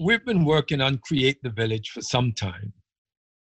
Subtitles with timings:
[0.00, 2.72] We've been working on Create the Village for some time.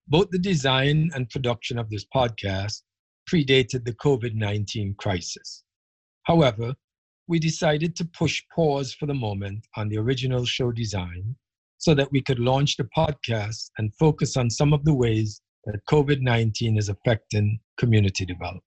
[0.08, 2.82] Both the design and production of this podcast
[3.32, 5.64] predated the COVID 19 crisis.
[6.24, 6.74] However,
[7.28, 11.36] we decided to push pause for the moment on the original show design
[11.78, 15.86] so that we could launch the podcast and focus on some of the ways that
[15.88, 18.64] COVID 19 is affecting community development.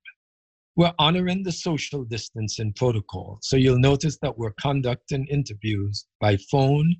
[0.76, 6.94] We're honoring the social distancing protocol, so you'll notice that we're conducting interviews by phone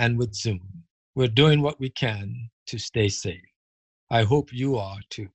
[0.00, 0.62] and with Zoom.
[1.14, 3.52] We're doing what we can to stay safe.
[4.10, 5.28] I hope you are too.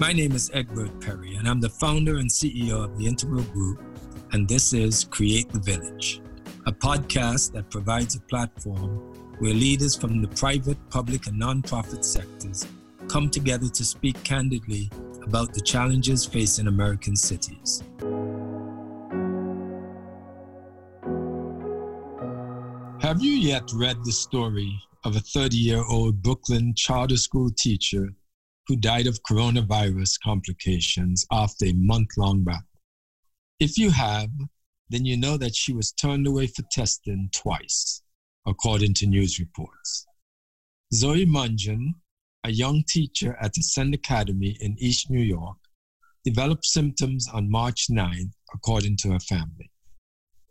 [0.00, 3.80] My name is Egbert Perry, and I'm the founder and CEO of the Integral Group,
[4.32, 6.20] and this is Create the Village,
[6.66, 8.98] a podcast that provides a platform
[9.38, 12.66] where leaders from the private, public, and nonprofit sectors
[13.14, 14.90] come together to speak candidly
[15.22, 17.80] about the challenges facing American cities.
[23.00, 28.08] Have you yet read the story of a 30 year old Brooklyn charter school teacher
[28.66, 32.80] who died of coronavirus complications after a month long battle?
[33.60, 34.30] If you have,
[34.90, 38.02] then you know that she was turned away for testing twice
[38.44, 40.04] according to news reports.
[40.92, 41.94] Zoe Mungin,
[42.44, 45.56] a young teacher at Ascend Academy in East New York,
[46.24, 49.70] developed symptoms on March 9th, according to her family.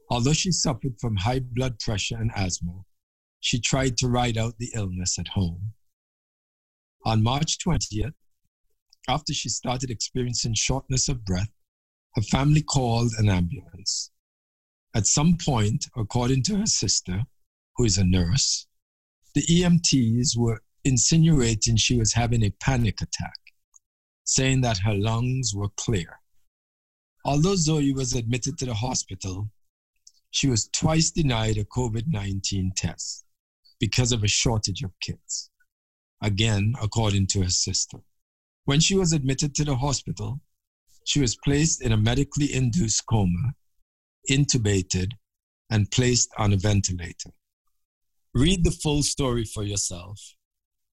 [0.09, 2.81] Although she suffered from high blood pressure and asthma,
[3.41, 5.73] she tried to ride out the illness at home.
[7.05, 8.13] On March 20th,
[9.07, 11.51] after she started experiencing shortness of breath,
[12.15, 14.11] her family called an ambulance.
[14.95, 17.23] At some point, according to her sister,
[17.75, 18.67] who is a nurse,
[19.35, 23.39] the EMTs were insinuating she was having a panic attack,
[24.23, 26.19] saying that her lungs were clear.
[27.25, 29.49] Although Zoe was admitted to the hospital,
[30.31, 33.23] she was twice denied a COVID 19 test
[33.79, 35.49] because of a shortage of kits.
[36.21, 37.99] Again, according to her sister.
[38.65, 40.39] When she was admitted to the hospital,
[41.05, 43.53] she was placed in a medically induced coma,
[44.29, 45.11] intubated,
[45.69, 47.31] and placed on a ventilator.
[48.33, 50.19] Read the full story for yourself,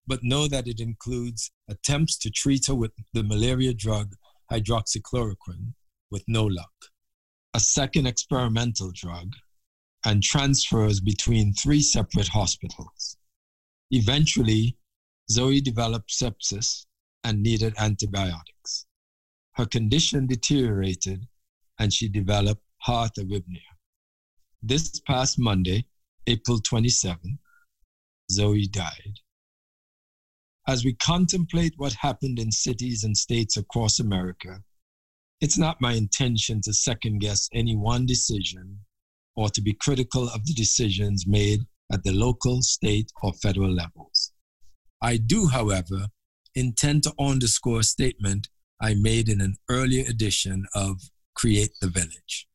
[0.07, 4.15] but know that it includes attempts to treat her with the malaria drug
[4.51, 5.73] hydroxychloroquine
[6.09, 6.73] with no luck,
[7.53, 9.33] a second experimental drug,
[10.05, 13.17] and transfers between three separate hospitals.
[13.91, 14.77] Eventually,
[15.29, 16.85] Zoe developed sepsis
[17.23, 18.85] and needed antibiotics.
[19.53, 21.27] Her condition deteriorated
[21.79, 23.71] and she developed heart arrhythmia.
[24.61, 25.85] This past Monday,
[26.27, 27.39] April 27,
[28.31, 29.19] Zoe died.
[30.67, 34.61] As we contemplate what happened in cities and states across America,
[35.41, 38.79] it's not my intention to second guess any one decision
[39.35, 41.61] or to be critical of the decisions made
[41.91, 44.31] at the local, state, or federal levels.
[45.01, 46.07] I do, however,
[46.53, 48.49] intend to underscore a statement
[48.79, 51.01] I made in an earlier edition of
[51.33, 52.47] Create the Village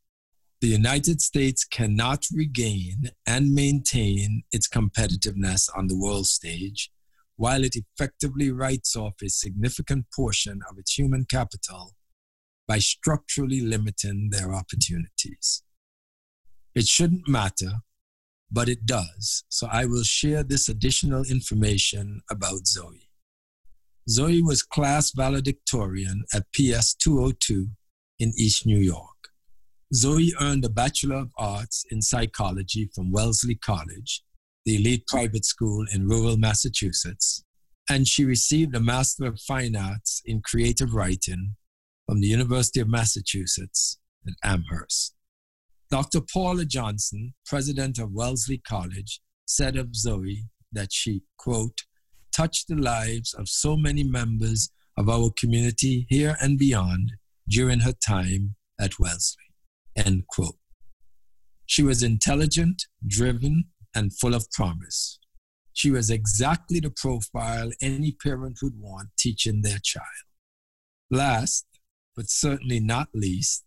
[0.61, 6.91] the United States cannot regain and maintain its competitiveness on the world stage
[7.37, 11.95] while it effectively writes off a significant portion of its human capital
[12.67, 15.63] by structurally limiting their opportunities.
[16.75, 17.81] It shouldn't matter,
[18.51, 23.09] but it does, so I will share this additional information about Zoe.
[24.09, 27.69] Zoe was class valedictorian at PS 202
[28.19, 29.11] in East New York.
[29.95, 34.23] Zoe earned a Bachelor of Arts in Psychology from Wellesley College,
[34.67, 37.45] the elite private school in rural Massachusetts,
[37.89, 41.55] and she received a Master of Fine Arts in Creative Writing
[42.07, 45.15] from the University of Massachusetts at Amherst.
[45.89, 46.21] Dr.
[46.21, 51.83] Paula Johnson, president of Wellesley College, said of Zoe that she, quote,
[52.37, 57.13] touched the lives of so many members of our community here and beyond
[57.49, 59.45] during her time at Wellesley.
[59.95, 60.59] End quote.
[61.67, 63.67] She was intelligent, driven,
[63.97, 65.19] and full of promise.
[65.73, 70.27] She was exactly the profile any parent would want teaching their child.
[71.11, 71.67] Last,
[72.15, 73.65] but certainly not least,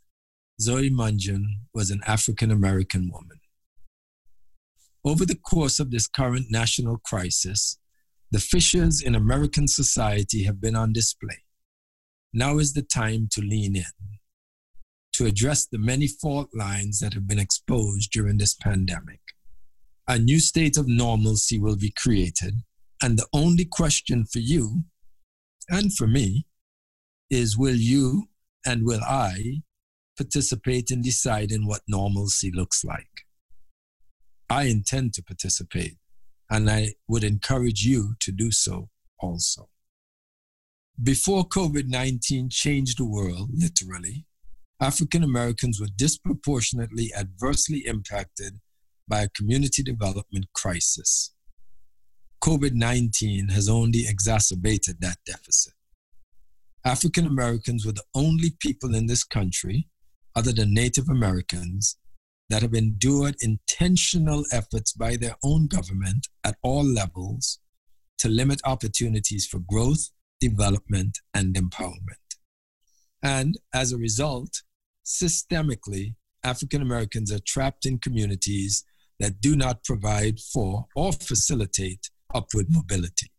[0.61, 1.43] Zoe Mungin
[1.73, 3.39] was an African American woman.
[5.03, 7.77] Over the course of this current national crisis,
[8.31, 11.43] the fissures in American society have been on display.
[12.33, 13.83] Now is the time to lean in
[15.19, 19.18] to address the many fault lines that have been exposed during this pandemic.
[20.09, 22.63] A new state of normalcy will be created,
[22.99, 24.85] and the only question for you
[25.69, 26.47] and for me
[27.29, 28.27] is will you
[28.65, 29.61] and will I
[30.17, 33.27] participate in deciding what normalcy looks like.
[34.49, 35.97] I intend to participate,
[36.49, 38.89] and I would encourage you to do so
[39.19, 39.69] also.
[41.03, 44.25] Before COVID 19 changed the world, literally,
[44.81, 48.59] African Americans were disproportionately adversely impacted
[49.09, 51.33] by a community development crisis.
[52.43, 55.73] COVID 19 has only exacerbated that deficit.
[56.85, 59.89] African Americans were the only people in this country,
[60.35, 61.97] other than Native Americans,
[62.49, 67.59] that have endured intentional efforts by their own government at all levels
[68.17, 70.09] to limit opportunities for growth,
[70.39, 72.37] development, and empowerment.
[73.21, 74.61] And as a result,
[75.05, 78.85] systemically, African Americans are trapped in communities
[79.19, 83.31] that do not provide for or facilitate upward mobility.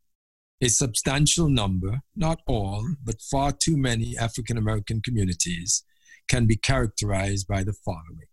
[0.63, 5.85] A substantial number, not all, but far too many African American communities
[6.29, 8.29] can be characterized by the following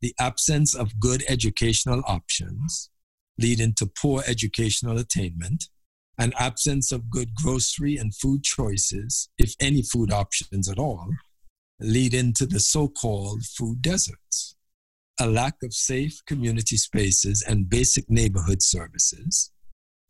[0.00, 2.90] the absence of good educational options,
[3.38, 5.64] leading to poor educational attainment,
[6.18, 11.08] an absence of good grocery and food choices, if any food options at all,
[11.80, 14.56] leading to the so called food deserts,
[15.20, 19.52] a lack of safe community spaces and basic neighborhood services,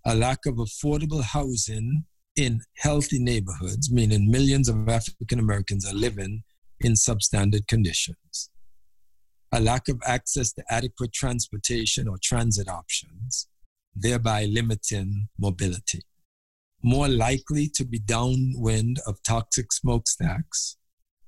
[0.06, 2.04] a lack of affordable housing
[2.36, 6.44] in healthy neighborhoods, meaning millions of African Americans are living
[6.78, 8.50] in substandard conditions,
[9.50, 13.48] a lack of access to adequate transportation or transit options,
[13.96, 16.02] thereby limiting mobility.
[16.84, 20.76] More likely to be downwind of toxic smokestacks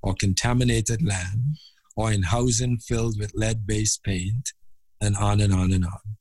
[0.03, 1.57] or contaminated land
[1.97, 4.53] or in housing filled with lead based paint,
[5.01, 6.17] and on and on and on.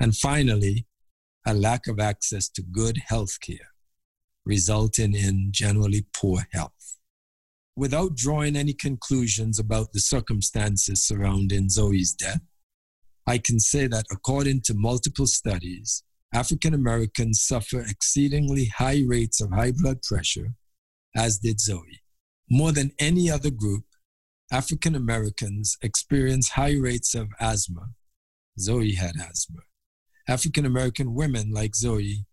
[0.00, 0.86] And finally,
[1.46, 3.72] a lack of access to good health care,
[4.44, 6.98] resulting in generally poor health.
[7.76, 12.42] Without drawing any conclusions about the circumstances surrounding Zoe's death,
[13.26, 16.02] I can say that according to multiple studies,
[16.34, 20.54] African Americans suffer exceedingly high rates of high blood pressure,
[21.16, 22.02] as did Zoe.
[22.50, 23.84] More than any other group,
[24.52, 27.88] African Americans experience high rates of asthma.
[28.60, 29.60] Zoe had asthma
[30.28, 32.26] African American women like Zoe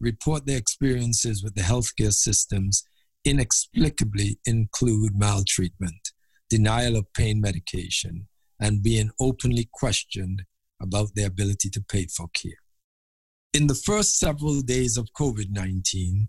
[0.00, 2.84] report their experiences with the healthcare systems
[3.24, 6.12] inexplicably include maltreatment,
[6.48, 8.28] denial of pain medication,
[8.60, 10.44] and being openly questioned
[10.80, 12.62] about their ability to pay for care.
[13.52, 16.28] In the first several days of COVID 19,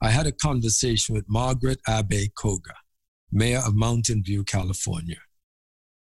[0.00, 2.74] I had a conversation with Margaret Abe Koga,
[3.32, 5.18] mayor of Mountain View, California.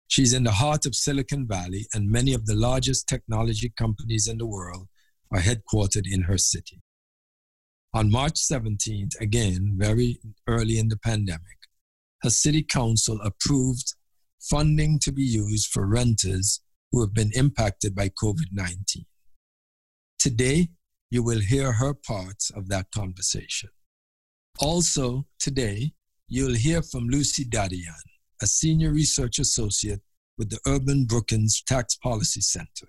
[0.08, 4.38] She's in the heart of Silicon Valley, and many of the largest technology companies in
[4.38, 4.88] the world
[5.32, 6.82] are headquartered in her city.
[7.94, 11.58] On March 17th, again, very early in the pandemic,
[12.24, 13.94] her city council approved
[14.42, 19.06] funding to be used for renters who have been impacted by COVID 19.
[20.20, 20.70] Today,
[21.10, 23.70] you will hear her parts of that conversation.
[24.60, 25.94] Also, today,
[26.34, 28.06] you'll hear from Lucy Dadayan,
[28.42, 30.00] a senior research associate
[30.38, 32.88] with the Urban Brookings Tax Policy Center.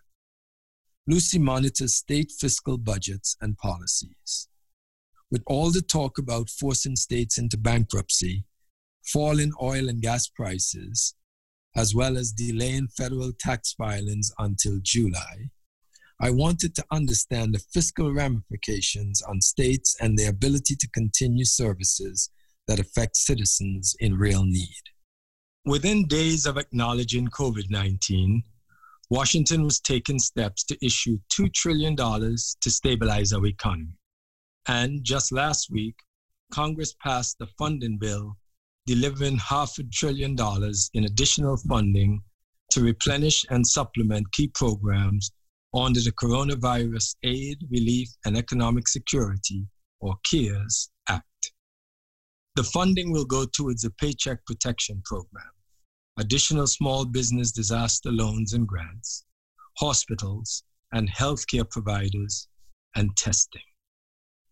[1.08, 4.48] Lucy monitors state fiscal budgets and policies.
[5.28, 8.44] With all the talk about forcing states into bankruptcy,
[9.12, 11.16] falling oil and gas prices,
[11.74, 15.50] as well as delaying federal tax filings until July,
[16.20, 22.30] I wanted to understand the fiscal ramifications on states and their ability to continue services
[22.68, 24.82] that affect citizens in real need.
[25.64, 28.42] Within days of acknowledging COVID 19,
[29.10, 33.98] Washington was taking steps to issue $2 trillion to stabilize our economy.
[34.66, 35.96] And just last week,
[36.52, 38.36] Congress passed the funding bill
[38.86, 42.22] delivering half a trillion dollars in additional funding
[42.70, 45.30] to replenish and supplement key programs
[45.74, 49.66] under the Coronavirus Aid, Relief, and Economic Security,
[50.00, 50.90] or CARES.
[52.54, 55.50] The funding will go towards the Paycheck Protection Program,
[56.18, 59.24] additional small business disaster loans and grants,
[59.78, 62.48] hospitals and healthcare providers,
[62.94, 63.62] and testing.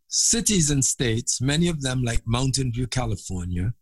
[0.08, 3.74] Cities and states, many of them like Mountain View, California,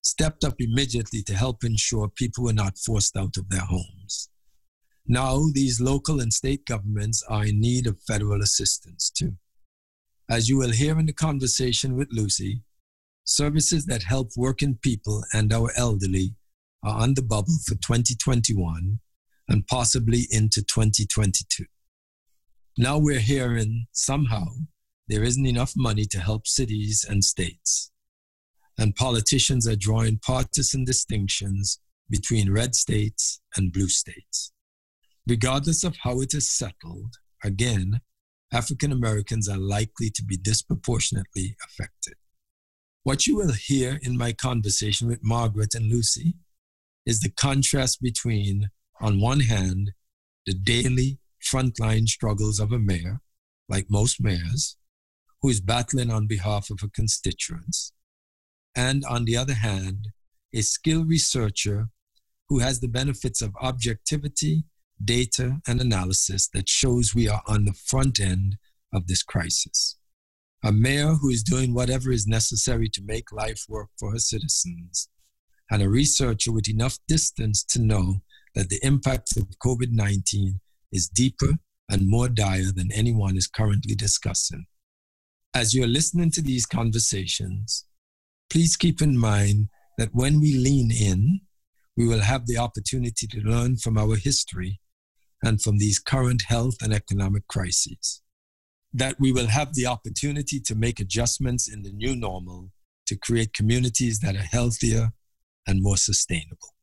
[0.00, 4.30] stepped up immediately to help ensure people were not forced out of their homes.
[5.06, 9.36] Now, these local and state governments are in need of federal assistance too.
[10.30, 12.62] As you will hear in the conversation with Lucy,
[13.26, 16.34] services that help working people and our elderly
[16.82, 19.00] are on the bubble for 2021
[19.48, 21.64] and possibly into 2022.
[22.78, 24.46] Now we're hearing somehow
[25.08, 27.90] there isn't enough money to help cities and states.
[28.78, 34.52] And politicians are drawing partisan distinctions between red states and blue states.
[35.26, 38.00] Regardless of how it is settled, again,
[38.52, 42.14] African Americans are likely to be disproportionately affected.
[43.06, 46.34] What you will hear in my conversation with Margaret and Lucy
[47.06, 48.70] is the contrast between,
[49.00, 49.92] on one hand,
[50.44, 53.20] the daily frontline struggles of a mayor,
[53.68, 54.76] like most mayors,
[55.40, 57.92] who is battling on behalf of her constituents,
[58.74, 60.08] and on the other hand,
[60.52, 61.90] a skilled researcher
[62.48, 64.64] who has the benefits of objectivity,
[65.04, 68.56] data, and analysis that shows we are on the front end
[68.92, 69.96] of this crisis.
[70.64, 75.08] A mayor who is doing whatever is necessary to make life work for her citizens,
[75.70, 78.22] and a researcher with enough distance to know
[78.54, 80.60] that the impact of COVID 19
[80.92, 81.52] is deeper
[81.90, 84.66] and more dire than anyone is currently discussing.
[85.54, 87.84] As you're listening to these conversations,
[88.50, 91.40] please keep in mind that when we lean in,
[91.96, 94.80] we will have the opportunity to learn from our history
[95.42, 98.22] and from these current health and economic crises.
[98.96, 102.70] That we will have the opportunity to make adjustments in the new normal
[103.08, 105.12] to create communities that are healthier
[105.66, 106.74] and more sustainable.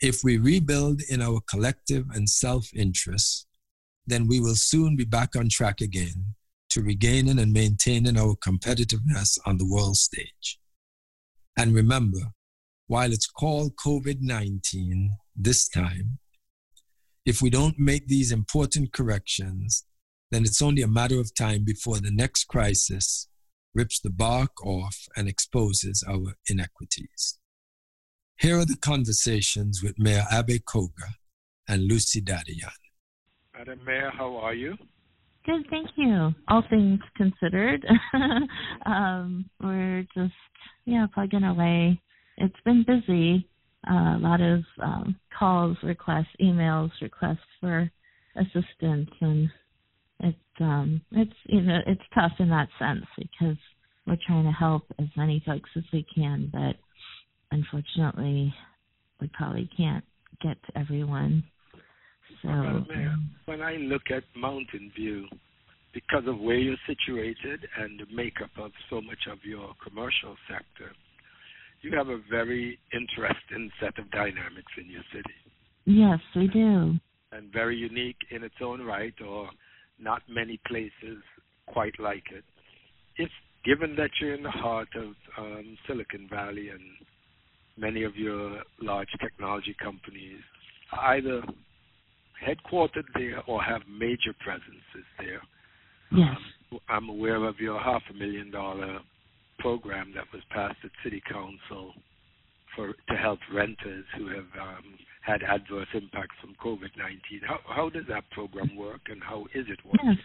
[0.00, 3.48] If we rebuild in our collective and self interest,
[4.06, 6.34] then we will soon be back on track again
[6.70, 10.60] to regaining and maintaining our competitiveness on the world stage.
[11.58, 12.32] And remember,
[12.86, 16.18] while it's called COVID 19 this time,
[17.24, 19.84] if we don't make these important corrections,
[20.32, 23.28] then it's only a matter of time before the next crisis
[23.74, 27.38] rips the bark off and exposes our inequities.
[28.38, 31.16] Here are the conversations with Mayor Abe Koga
[31.68, 32.72] and Lucy Dadayan.
[33.56, 34.76] Madam Mayor, how are you?
[35.44, 36.32] Good, thank you.
[36.48, 37.84] All things considered,
[38.86, 40.32] um, we're just
[40.86, 42.00] yeah plugging away.
[42.38, 43.48] It's been busy.
[43.88, 47.90] Uh, a lot of um, calls, requests, emails, requests for
[48.36, 49.52] assistance, and it's
[50.62, 53.56] um, it's you know it's tough in that sense because
[54.06, 56.76] we're trying to help as many folks as we can, but
[57.50, 58.52] unfortunately,
[59.20, 60.04] we probably can't
[60.40, 61.44] get to everyone.
[62.42, 65.26] So, well, um, when I look at Mountain View,
[65.94, 70.90] because of where you're situated and the makeup of so much of your commercial sector,
[71.82, 75.34] you have a very interesting set of dynamics in your city.
[75.84, 76.94] Yes, we do.
[77.32, 79.50] And very unique in its own right, or
[80.02, 81.22] not many places
[81.66, 82.44] quite like it.
[83.16, 83.30] If
[83.64, 86.80] given that you're in the heart of um, Silicon Valley and
[87.76, 90.40] many of your large technology companies
[90.92, 91.42] are either
[92.44, 95.40] headquartered there or have major presences there.
[96.10, 96.36] Yes.
[96.72, 99.00] Um, I'm aware of your half a million dollar
[99.58, 101.92] program that was passed at City Council
[102.74, 104.84] for to help renters who have um,
[105.22, 107.46] had adverse impacts from COVID-19.
[107.46, 110.00] How, how does that program work, and how is it working?
[110.10, 110.16] Yes.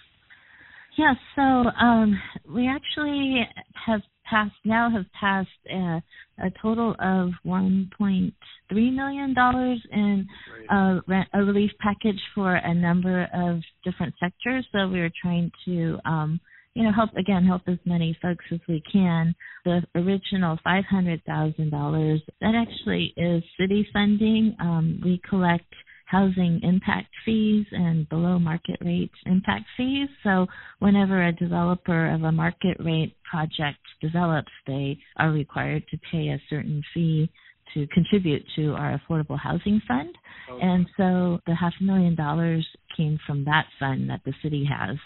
[0.98, 1.16] Yes.
[1.36, 3.48] So um, we actually
[3.86, 6.02] have passed now have passed a,
[6.40, 8.34] a total of 1.3
[8.72, 10.28] million dollars in
[10.70, 11.00] a,
[11.34, 14.66] a, relief package for a number of different sectors.
[14.72, 16.40] So we are trying to, um,
[16.78, 19.34] you know, help again help as many folks as we can.
[19.66, 24.56] The original five hundred thousand dollars that actually is city funding.
[24.60, 25.74] Um, we collect
[26.06, 30.08] housing impact fees and below market rate impact fees.
[30.24, 30.46] So
[30.78, 36.42] whenever a developer of a market rate project develops, they are required to pay a
[36.48, 37.28] certain fee
[37.74, 40.16] to contribute to our affordable housing fund.
[40.50, 40.64] Okay.
[40.64, 42.66] And so the half a million dollars
[42.98, 44.98] came from that fund that the city has.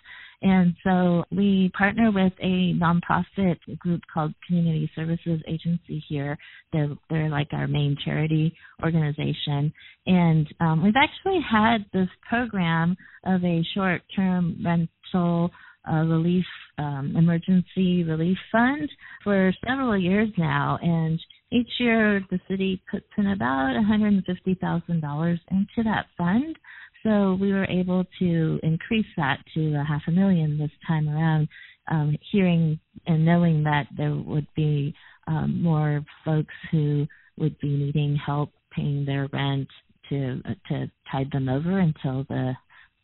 [0.43, 6.35] And so we partner with a nonprofit group called Community Services Agency here.
[6.73, 9.71] They're, they're like our main charity organization.
[10.07, 15.51] And um, we've actually had this program of a short term rental
[15.87, 16.45] uh, relief,
[16.77, 18.89] um, emergency relief fund
[19.23, 20.79] for several years now.
[20.81, 21.19] And
[21.51, 26.55] each year the city puts in about $150,000 into that fund.
[27.03, 31.47] So we were able to increase that to a half a million this time around,
[31.89, 34.93] um, hearing and knowing that there would be
[35.27, 39.67] um, more folks who would be needing help paying their rent
[40.09, 42.53] to uh, to tide them over until the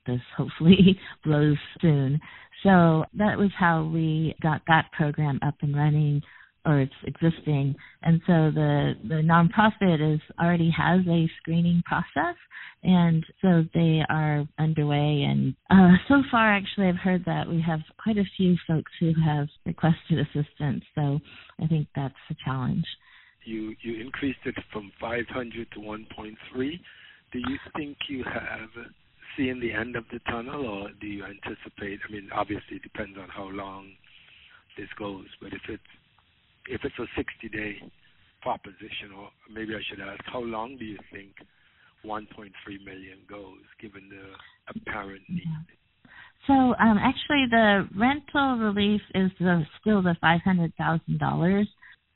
[0.06, 2.20] this hopefully blows soon.
[2.64, 6.22] So that was how we got that program up and running
[6.68, 7.74] or it's existing.
[8.04, 12.36] And so the the nonprofit is already has a screening process,
[12.84, 15.26] and so they are underway.
[15.28, 19.14] And uh, so far, actually, I've heard that we have quite a few folks who
[19.26, 20.84] have requested assistance.
[20.94, 21.20] So
[21.64, 22.86] I think that's a challenge.
[23.46, 26.36] you you increased it from 500 to 1.3.
[27.32, 28.70] Do you think you have
[29.38, 32.00] seen the end of the tunnel, or do you anticipate?
[32.08, 33.92] I mean, obviously, it depends on how long
[34.78, 35.28] this goes.
[35.42, 35.84] But if it's
[36.70, 37.82] if it's a 60-day
[38.42, 41.34] proposition, or maybe I should ask, how long do you think
[42.06, 42.52] 1.3
[42.86, 45.44] million goes, given the apparent need?
[46.46, 51.68] So um, actually, the rental relief is the, still the five hundred thousand dollars.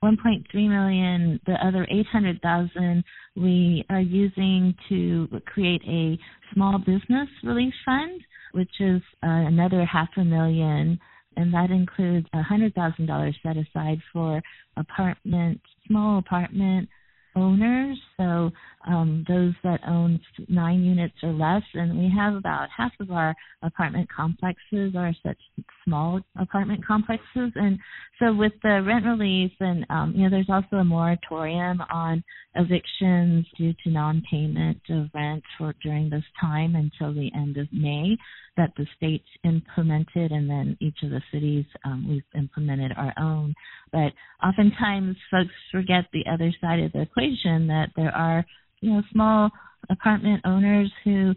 [0.03, 3.03] 1.3 million, the other 800,000
[3.36, 6.17] we are using to create a
[6.55, 8.20] small business relief fund,
[8.53, 11.00] which is uh, another half a million,
[11.38, 14.41] and that includes $100,000 set aside for
[14.77, 16.89] apartment, small apartment
[17.35, 18.51] owners, so
[18.88, 20.19] um, those that own
[20.50, 25.38] nine units or less, and we have about half of our apartment complexes are such
[25.85, 27.79] small apartment complexes, and
[28.19, 32.23] so with the rent relief, and um, you know, there's also a moratorium on
[32.55, 38.17] evictions due to non-payment of rent for during this time until the end of May
[38.62, 43.56] that the states implemented, and then each of the cities um, we've implemented our own.
[43.91, 44.13] But
[44.46, 48.46] oftentimes, folks forget the other side of the equation that there are
[48.82, 49.50] you know small
[49.89, 51.34] apartment owners who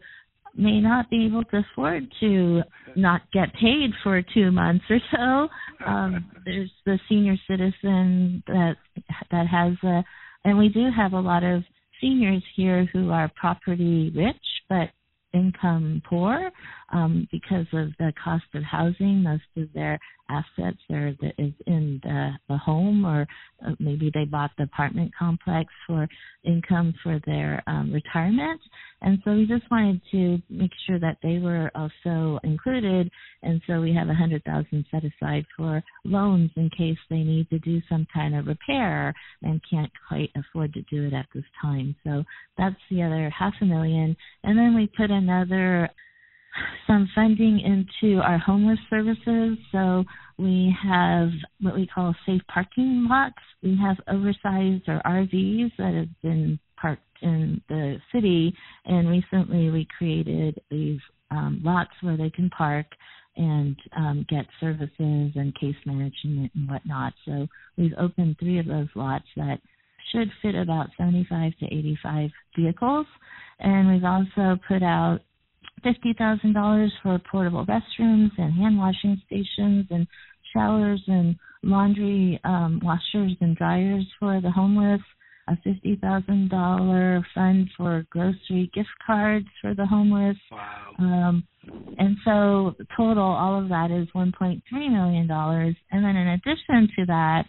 [0.54, 2.62] may not be able to afford to
[2.94, 5.48] not get paid for two months or so.
[5.86, 8.74] Um, there's the senior citizen that
[9.30, 10.04] that has a,
[10.44, 11.62] and we do have a lot of
[12.00, 14.36] seniors here who are property rich
[14.68, 14.90] but
[15.34, 16.50] income poor
[16.94, 19.22] um, because of the cost of housing.
[19.22, 19.98] Most of their
[20.30, 23.26] assets are the, is in the, the home, or
[23.66, 26.08] uh, maybe they bought the apartment complex for
[26.44, 28.60] income for their um, retirement.
[29.02, 33.10] And so we just wanted to make sure that they were also included.
[33.42, 37.50] And so we have a hundred thousand set aside for loans in case they need
[37.50, 41.44] to do some kind of repair and can't quite afford to do it at this
[41.60, 41.94] time.
[42.04, 42.22] So
[42.56, 44.16] that's the other half a million.
[44.44, 45.90] And then we put another
[46.86, 49.58] some funding into our homeless services.
[49.72, 50.04] So
[50.38, 51.28] we have
[51.60, 53.34] what we call safe parking lots.
[53.62, 59.86] We have oversized or RVs that have been parked in the city, and recently we
[59.96, 62.86] created these um, lots where they can park
[63.36, 67.12] and um, get services and case management and whatnot.
[67.24, 69.58] So we've opened three of those lots that
[70.12, 73.06] should fit about 75 to 85 vehicles.
[73.58, 75.20] And we've also put out
[75.84, 80.06] $50,000 for portable restrooms and hand washing stations and
[80.54, 85.00] showers and laundry um, washers and dryers for the homeless,
[85.48, 90.36] a $50,000 fund for grocery gift cards for the homeless.
[90.50, 90.94] Wow.
[90.98, 91.44] Um,
[91.98, 95.30] and so total, all of that is $1.3 million.
[95.30, 97.44] And then in addition to that,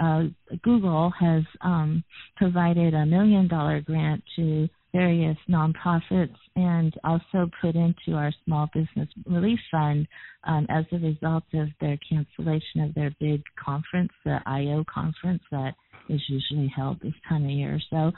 [0.00, 0.24] uh,
[0.62, 2.04] Google has um,
[2.36, 9.08] provided a million dollar grant to various nonprofits and also put into our small business
[9.26, 10.06] relief fund
[10.44, 15.74] um, as a result of their cancellation of their big conference, the IO conference that
[16.08, 17.78] is usually held this time of year.
[17.90, 18.10] So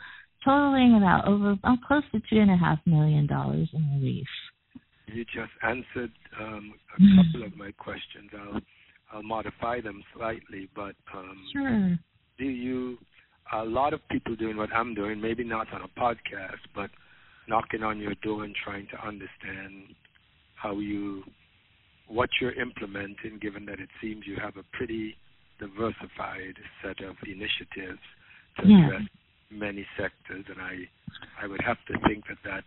[0.45, 4.27] totaling about over uh, close to two and a half million dollars in relief.
[5.07, 7.17] You just answered um, a mm-hmm.
[7.17, 8.31] couple of my questions.
[8.39, 8.61] I'll
[9.11, 11.99] I'll modify them slightly, but um, sure.
[12.39, 12.99] Do you
[13.53, 16.91] a lot of people doing what I'm doing, maybe not on a podcast, but
[17.49, 19.95] knocking on your door and trying to understand
[20.57, 21.23] how you
[22.09, 25.15] what you're implementing, given that it seems you have a pretty
[25.61, 28.01] diversified set of initiatives
[28.59, 28.87] to yeah.
[28.87, 29.03] address
[29.51, 30.89] many sectors, and I
[31.43, 32.67] I would have to think that that's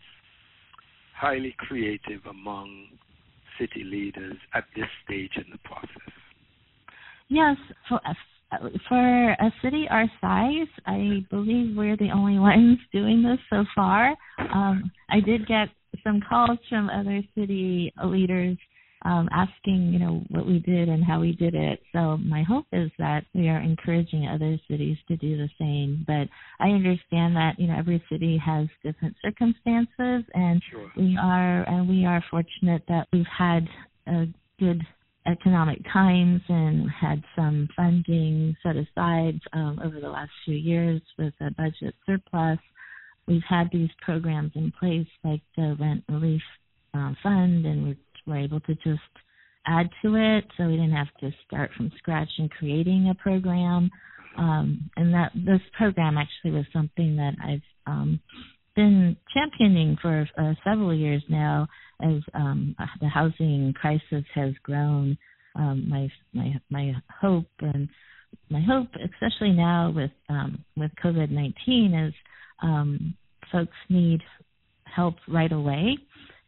[1.17, 2.87] highly creative among
[3.59, 6.13] city leaders at this stage in the process.
[7.29, 7.99] Yes, for
[8.87, 14.15] for a city our size, I believe we're the only ones doing this so far.
[14.39, 15.69] Um, I did get
[16.03, 18.57] some calls from other city leaders
[19.03, 21.81] um, asking, you know, what we did and how we did it.
[21.91, 26.03] So my hope is that we are encouraging other cities to do the same.
[26.05, 26.27] But
[26.63, 30.91] I understand that you know every city has different circumstances, and sure.
[30.95, 33.67] we are and we are fortunate that we've had
[34.07, 34.25] a
[34.59, 34.81] good
[35.27, 41.33] economic times and had some funding set aside um, over the last few years with
[41.41, 42.59] a budget surplus.
[43.27, 46.41] We've had these programs in place like the rent relief
[46.93, 48.99] uh, fund, and we were able to just
[49.67, 53.89] add to it, so we didn't have to start from scratch in creating a program.
[54.37, 58.19] Um, and that this program actually was something that I've um,
[58.75, 61.67] been championing for uh, several years now
[62.01, 65.17] as um, the housing crisis has grown.
[65.55, 67.89] Um, my my my hope and
[68.49, 72.13] my hope, especially now with um, with COVID nineteen, is
[72.63, 73.15] um,
[73.51, 74.21] folks need
[74.85, 75.97] help right away,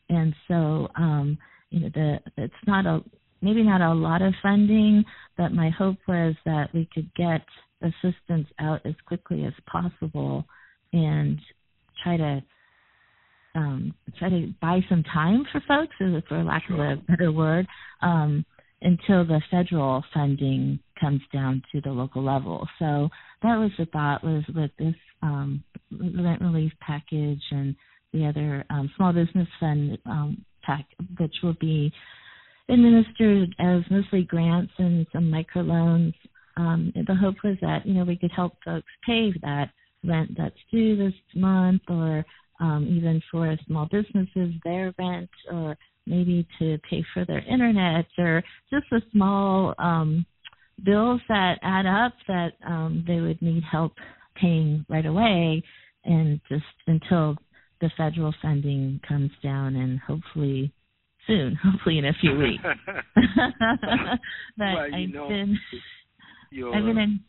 [0.09, 1.38] and so um,
[1.69, 3.01] you know the it's not a
[3.41, 5.03] maybe not a lot of funding,
[5.38, 7.41] but my hope was that we could get
[7.81, 10.45] assistance out as quickly as possible
[10.93, 11.39] and
[12.03, 12.43] try to
[13.55, 15.95] um, try to buy some time for folks,
[16.27, 17.67] for lack of a better word,
[18.01, 18.45] um,
[18.81, 22.67] until the federal funding comes down to the local level.
[22.79, 23.09] So
[23.41, 27.75] that was the thought was with this um, rent relief package and
[28.11, 30.85] the other um, small business fund um, pack,
[31.19, 31.91] which will be
[32.69, 36.13] administered as mostly grants and some microloans.
[36.55, 39.69] Um, the hope was that you know we could help folks pay that
[40.03, 42.25] rent that's due this month, or
[42.59, 48.43] um, even for small businesses their rent, or maybe to pay for their internet, or
[48.69, 50.25] just the small um,
[50.83, 53.93] bills that add up that um, they would need help
[54.35, 55.63] paying right away,
[56.05, 57.37] and just until
[57.81, 60.71] the federal funding comes down and hopefully
[61.27, 62.63] soon, hopefully in a few weeks.
[64.55, 65.59] but well, I've know, been
[66.73, 67.19] I've been in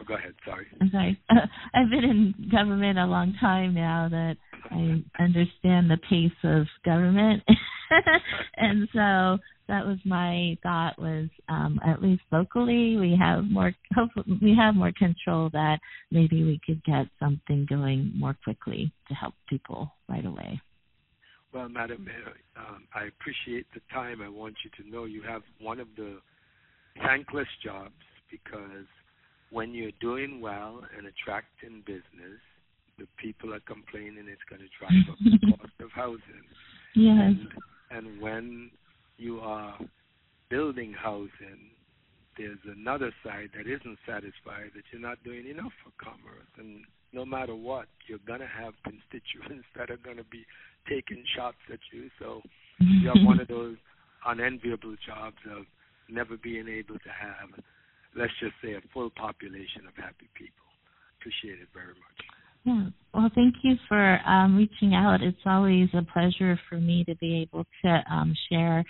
[0.00, 0.34] Oh, go ahead.
[0.44, 0.66] Sorry.
[0.80, 1.20] I'm sorry.
[1.30, 4.36] I've been in government a long time now that
[4.70, 7.42] I understand the pace of government,
[8.56, 10.98] and so that was my thought.
[10.98, 13.72] Was um, at least locally we have more.
[13.94, 15.78] Hopefully, we have more control that
[16.10, 20.60] maybe we could get something going more quickly to help people right away.
[21.54, 24.20] Well, Madam Mayor, um, I appreciate the time.
[24.20, 26.18] I want you to know you have one of the
[27.02, 27.94] thankless jobs
[28.30, 28.86] because
[29.50, 32.40] when you're doing well and attracting business,
[32.98, 36.44] the people are complaining it's going to drive up the cost of housing.
[36.94, 37.16] Yes.
[37.16, 37.48] And,
[37.90, 38.70] and when
[39.18, 39.78] you are
[40.50, 41.70] building housing,
[42.38, 46.48] there's another side that isn't satisfied that you're not doing enough for commerce.
[46.58, 46.80] And
[47.12, 50.44] no matter what, you're going to have constituents that are going to be
[50.88, 52.10] taking shots at you.
[52.18, 52.42] So
[52.78, 53.76] you have one of those
[54.26, 55.64] unenviable jobs of
[56.08, 57.50] never being able to have
[58.16, 60.64] let's just say, a full population of happy people.
[61.20, 62.18] Appreciate it very much.
[62.64, 62.86] Yeah.
[63.14, 65.22] Well, thank you for um, reaching out.
[65.22, 68.84] It's always a pleasure for me to be able to um, share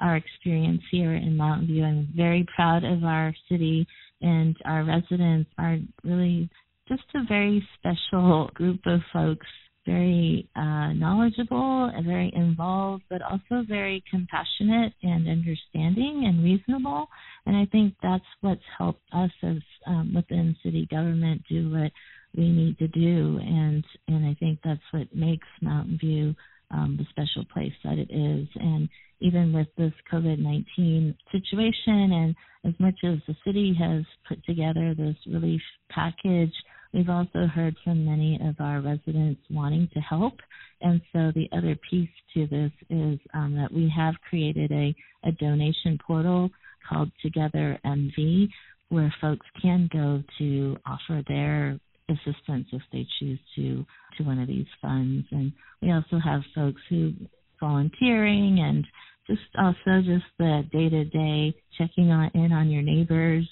[0.00, 1.84] our experience here in Mountain View.
[1.84, 3.86] I'm very proud of our city,
[4.22, 6.48] and our residents are really
[6.88, 9.46] just a very special group of folks
[9.88, 17.08] very uh, knowledgeable and very involved, but also very compassionate and understanding and reasonable.
[17.46, 21.90] And I think that's what's helped us as um, within city government do what
[22.36, 23.38] we need to do.
[23.40, 26.34] And and I think that's what makes Mountain View
[26.70, 28.46] um, the special place that it is.
[28.56, 32.34] And even with this COVID 19 situation, and
[32.66, 36.52] as much as the city has put together this relief package
[36.92, 40.34] We've also heard from many of our residents wanting to help.
[40.80, 45.32] And so the other piece to this is um, that we have created a, a
[45.32, 46.50] donation portal
[46.88, 48.48] called Together MV
[48.88, 53.84] where folks can go to offer their assistance if they choose to
[54.16, 55.26] to one of these funds.
[55.30, 57.12] And we also have folks who
[57.60, 58.86] volunteering and
[59.26, 63.46] just also just the day to day checking on in on your neighbors.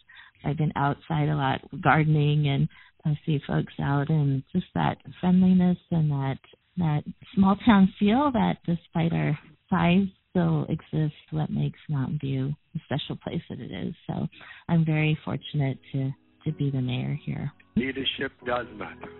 [0.44, 2.68] I've been outside a lot gardening and
[3.06, 6.38] I see folks out and just that friendliness and that
[6.78, 9.38] that small town feel that despite our
[9.70, 13.94] size still exists what makes Mountain View a special place that it is.
[14.08, 14.26] So
[14.68, 16.10] I'm very fortunate to
[16.44, 17.52] to be the mayor here.
[17.76, 19.10] Leadership does matter.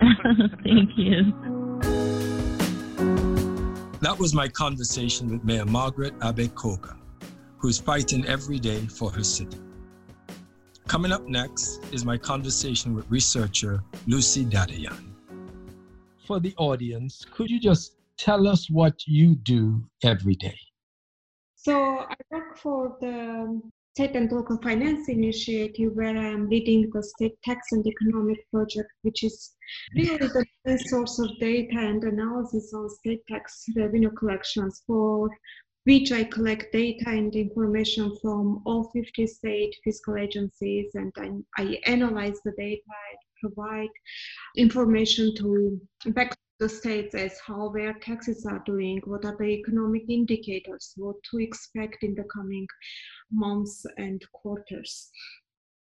[0.62, 1.32] Thank you.
[4.00, 6.96] That was my conversation with Mayor Margaret Abe Koga,
[7.58, 9.58] who is fighting every day for her city.
[10.90, 15.14] Coming up next is my conversation with researcher Lucy Dadayan.
[16.26, 20.58] For the audience, could you just tell us what you do every day?
[21.54, 23.62] So, I work for the
[23.94, 29.22] State and Local Finance Initiative, where I'm leading the State Tax and Economic Project, which
[29.22, 29.54] is
[29.94, 35.30] really the main source of data and analysis on state tax revenue collections for
[35.90, 41.80] which I collect data and information from all 50 state fiscal agencies and I, I
[41.84, 43.88] analyze the data and provide
[44.56, 50.02] information to back the states as how their taxes are doing, what are the economic
[50.08, 52.68] indicators, what to expect in the coming
[53.32, 55.10] months and quarters.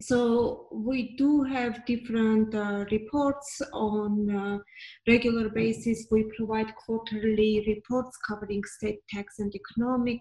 [0.06, 6.06] So we do have different uh, reports on a regular basis.
[6.10, 10.20] We provide quarterly reports covering state tax and economic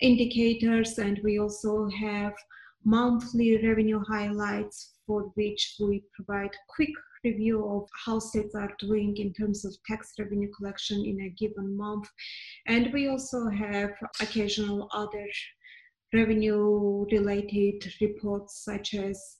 [0.00, 2.32] indicators, and we also have
[2.86, 9.34] monthly revenue highlights for which we provide quick review of how states are doing in
[9.34, 12.08] terms of tax revenue collection in a given month.
[12.66, 13.90] And we also have
[14.22, 15.26] occasional other
[16.14, 19.36] revenue related reports such as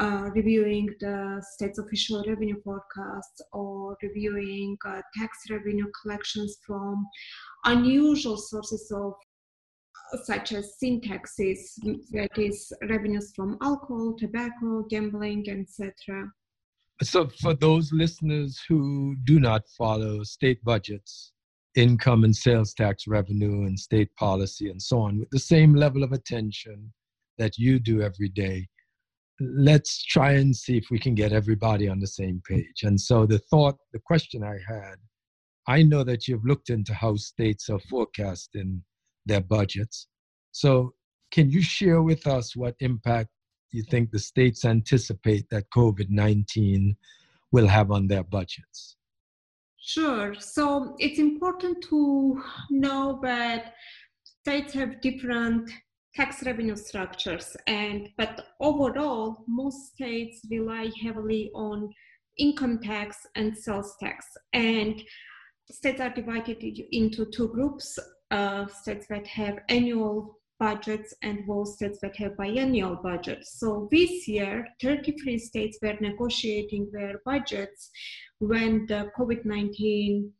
[0.00, 7.06] uh, reviewing the state's official revenue forecasts or reviewing uh, tax revenue collections from
[7.66, 9.12] unusual sources of
[10.24, 11.78] such as sin taxes,
[12.12, 16.30] that is revenues from alcohol, tobacco, gambling, etc.
[17.02, 21.31] So, for those listeners who do not follow state budgets,
[21.74, 26.02] income and sales tax revenue and state policy and so on with the same level
[26.02, 26.92] of attention
[27.38, 28.66] that you do every day,
[29.40, 32.82] let's try and see if we can get everybody on the same page.
[32.82, 34.96] And so, the thought, the question I had,
[35.66, 38.82] I know that you've looked into how states are forecasting
[39.26, 40.08] their budgets.
[40.52, 40.94] So,
[41.32, 43.30] can you share with us what impact
[43.70, 46.94] you think the states anticipate that COVID 19
[47.52, 48.96] will have on their budgets?
[49.84, 50.34] Sure.
[50.38, 52.40] So it's important to
[52.70, 53.74] know that
[54.22, 55.68] states have different
[56.14, 61.88] tax revenue structures and but overall most states rely heavily on
[62.38, 65.02] income tax and sales tax and
[65.70, 67.98] states are divided into two groups
[68.30, 73.58] uh, states that have annual budgets and those states that have biennial budgets.
[73.58, 77.90] So this year, 33 states were negotiating their budgets
[78.38, 80.30] when the COVID-19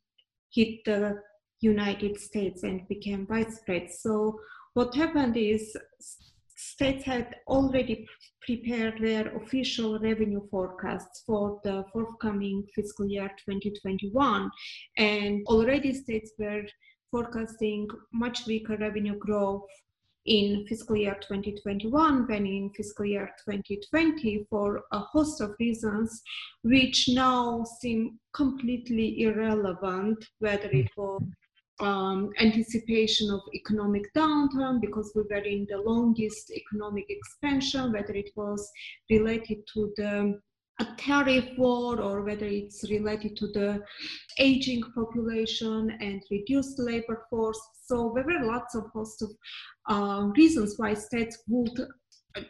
[0.55, 1.17] hit the
[1.61, 3.91] United States and became widespread.
[3.91, 4.39] So
[4.75, 5.77] what happened is
[6.57, 8.07] states had already
[8.47, 14.51] prepared their official revenue forecasts for the forthcoming fiscal year 2021
[14.97, 16.65] and already states were
[17.11, 19.67] forecasting much weaker revenue growth
[20.27, 26.23] in fiscal year 2021 than in fiscal year 2020 for a host of reasons,
[26.63, 31.23] which now seem completely irrelevant, whether it was
[31.81, 38.31] um, anticipation of economic downturn because we were in the longest economic expansion, whether it
[38.37, 38.71] was
[39.11, 40.41] related to the
[40.83, 43.83] a tariff war or whether it's related to the
[44.39, 47.61] aging population and reduced labor force.
[47.87, 49.31] So there were lots of host of
[49.89, 51.77] uh, reasons why states would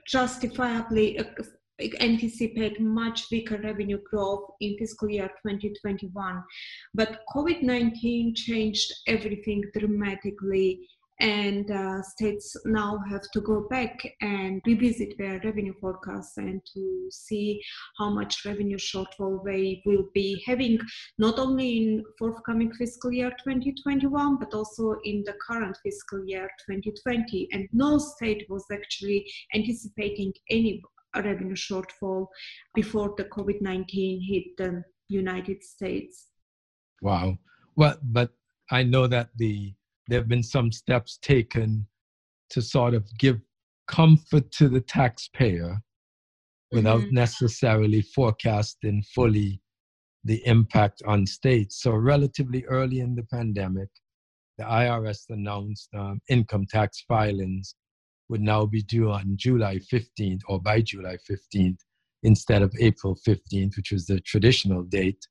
[0.06, 1.24] justifiably uh,
[2.00, 6.42] anticipate much weaker revenue growth in fiscal year 2021.
[6.94, 10.88] But COVID-19 changed everything dramatically
[11.22, 17.08] and uh, states now have to go back and revisit their revenue forecasts and to
[17.12, 17.62] see
[17.96, 20.76] how much revenue shortfall they will be having
[21.18, 27.48] not only in forthcoming fiscal year 2021 but also in the current fiscal year 2020
[27.52, 30.82] and no state was actually anticipating any
[31.14, 32.26] revenue shortfall
[32.74, 36.28] before the covid-19 hit the united states.
[37.00, 37.38] Wow.
[37.76, 38.30] Well but
[38.70, 39.72] i know that the
[40.08, 41.86] there have been some steps taken
[42.50, 43.40] to sort of give
[43.88, 45.78] comfort to the taxpayer
[46.70, 47.14] without mm-hmm.
[47.14, 49.60] necessarily forecasting fully
[50.24, 51.82] the impact on states.
[51.82, 53.88] So, relatively early in the pandemic,
[54.58, 57.74] the IRS announced um, income tax filings
[58.28, 61.78] would now be due on July 15th or by July 15th
[62.22, 65.26] instead of April 15th, which was the traditional date.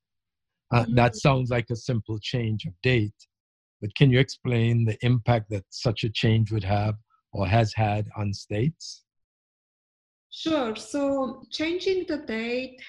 [0.74, 0.96] Uh, mm-hmm.
[0.96, 3.16] That sounds like a simple change of date,
[3.82, 6.96] but can you explain the impact that such a change would have
[7.34, 9.04] or has had on states?
[10.30, 10.76] Sure.
[10.76, 12.80] So changing the date,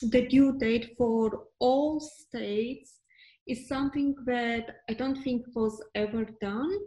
[0.00, 3.00] the due date for all states
[3.48, 6.78] is something that I don't think was ever done.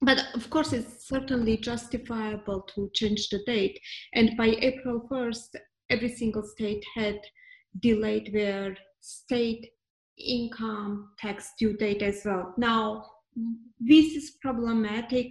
[0.00, 3.78] But of course, it's certainly justifiable to change the date.
[4.14, 5.56] And by April 1st,
[5.90, 7.18] every single state had
[7.80, 9.70] delayed their state
[10.18, 12.54] income tax due date as well.
[12.56, 13.06] Now,
[13.80, 15.28] this is problematic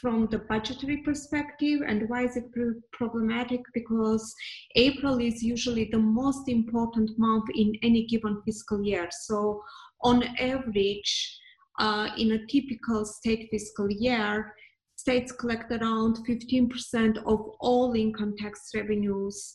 [0.00, 2.44] from the budgetary perspective and why is it
[2.92, 4.34] problematic because
[4.74, 9.62] april is usually the most important month in any given fiscal year so
[10.02, 11.38] on average
[11.78, 14.54] uh, in a typical state fiscal year
[14.96, 19.54] states collect around 15% of all income tax revenues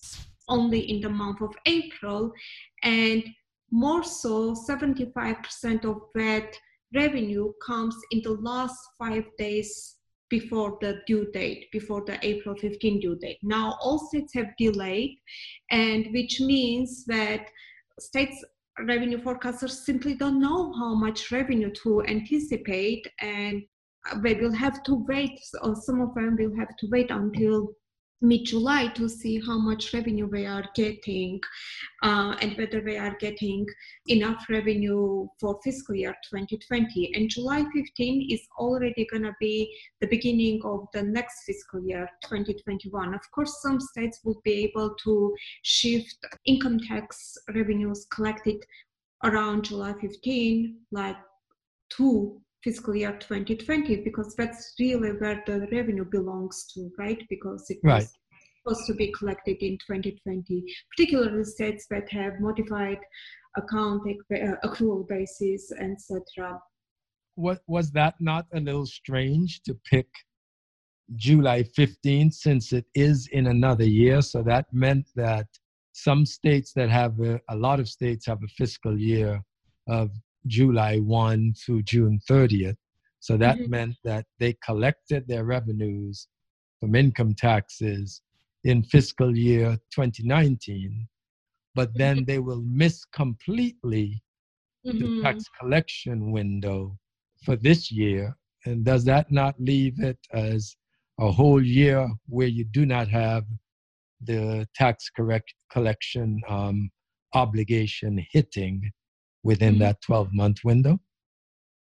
[0.50, 2.32] only in the month of april
[2.84, 3.24] and
[3.72, 6.56] more so, 75% of that
[6.94, 9.96] revenue comes in the last five days
[10.30, 13.38] before the due date, before the April 15 due date.
[13.44, 15.18] Now, all states have delayed,
[15.72, 17.48] and which means that
[18.00, 18.44] states
[18.80, 23.64] revenue forecasters simply don't know how much revenue to anticipate, and
[24.24, 27.74] they will have to wait, or some of them will have to wait until
[28.22, 31.40] mid-July to see how much revenue we are getting
[32.04, 33.66] uh, and whether we are getting
[34.08, 37.12] enough revenue for fiscal year 2020.
[37.16, 42.10] And July 15 is already going to be the beginning of the next fiscal year
[42.24, 43.14] 2021.
[43.14, 48.64] Of course, some states will be able to shift income tax revenues collected
[49.24, 51.18] around July 15, like
[51.90, 57.24] to fiscal year 2020 because that's really where the revenue belongs to right?
[57.30, 58.08] Because it right.
[58.66, 60.64] was supposed to be collected in 2020
[60.96, 63.00] particularly states that have modified
[63.56, 66.60] accounting uh, accrual basis etc
[67.36, 70.08] what was that not a little strange to pick
[71.16, 74.22] july 15th since it is in another year?
[74.22, 75.48] So that meant that
[75.94, 79.42] some states that have a, a lot of states have a fiscal year
[79.88, 80.12] of
[80.46, 82.78] July 1 through June 30th.
[83.20, 83.72] So that mm-hmm.
[83.72, 86.28] meant that they collected their revenues
[86.80, 88.22] from income taxes
[88.64, 91.08] in fiscal year 2019,
[91.74, 92.26] but then mm-hmm.
[92.26, 94.22] they will miss completely
[94.86, 95.00] mm-hmm.
[95.00, 96.98] the tax collection window
[97.44, 98.36] for this year.
[98.66, 100.76] And does that not leave it as
[101.20, 103.46] a whole year where you do not have
[104.22, 106.90] the tax correct collection um,
[107.34, 108.92] obligation hitting
[109.48, 109.84] within mm-hmm.
[109.84, 111.00] that 12 month window?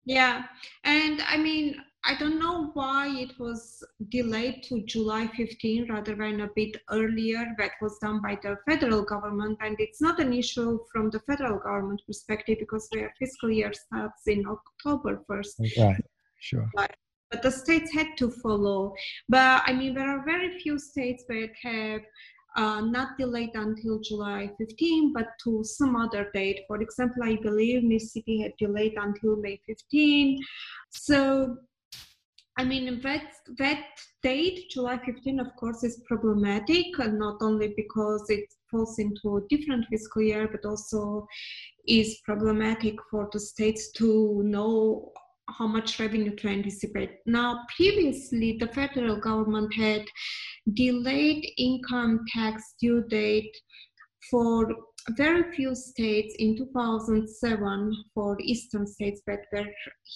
[0.04, 0.44] Yeah.
[0.84, 6.40] And I mean, I don't know why it was delayed to July 15 rather than
[6.40, 7.44] a bit earlier.
[7.58, 11.58] That was done by the federal government, and it's not an issue from the federal
[11.60, 15.54] government perspective because their fiscal year starts in October 1st.
[15.78, 16.04] Right,
[16.40, 16.68] sure.
[16.74, 16.90] But,
[17.30, 18.94] but the states had to follow.
[19.28, 22.00] But I mean, there are very few states that have
[22.56, 26.60] uh, not delayed until July 15, but to some other date.
[26.66, 30.38] For example, I believe Mississippi had delayed until May 15.
[30.90, 31.56] So,
[32.58, 33.84] I mean, that, that
[34.22, 39.86] date, July 15, of course, is problematic, not only because it falls into a different
[39.90, 41.26] fiscal year, but also
[41.86, 45.12] is problematic for the states to know
[45.48, 47.18] how much revenue to anticipate.
[47.26, 50.04] Now, previously, the federal government had
[50.74, 53.54] delayed income tax due date
[54.30, 54.68] for
[55.10, 59.66] very few states in 2007 for eastern states that were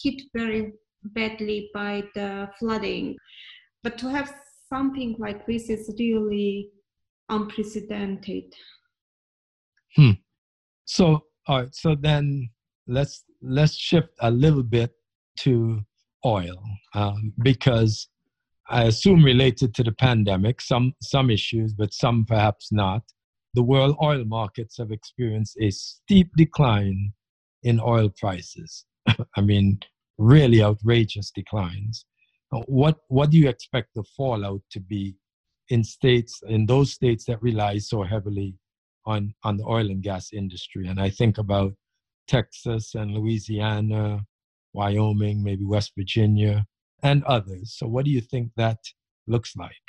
[0.02, 3.16] hit very badly by the flooding.
[3.82, 4.32] But to have
[4.68, 6.70] something like this is really
[7.28, 8.54] unprecedented.
[9.96, 10.10] Hmm.
[10.84, 11.74] So, all right.
[11.74, 12.50] So then
[12.86, 14.92] let's let's shift a little bit
[15.40, 15.80] to
[16.24, 16.62] oil
[16.94, 18.08] um, because
[18.68, 23.02] I assume related to the pandemic, some, some issues, but some perhaps not.
[23.54, 27.12] The world oil markets have experienced a steep decline
[27.62, 28.84] in oil prices.
[29.36, 29.78] I mean,
[30.18, 32.04] really outrageous declines.
[32.66, 35.16] What, what do you expect the fallout to be
[35.68, 38.54] in states, in those states that rely so heavily
[39.04, 40.88] on, on the oil and gas industry?
[40.88, 41.72] And I think about
[42.26, 44.20] Texas and Louisiana,
[44.76, 46.66] Wyoming, maybe West Virginia,
[47.02, 47.74] and others.
[47.76, 48.78] So, what do you think that
[49.26, 49.86] looks like?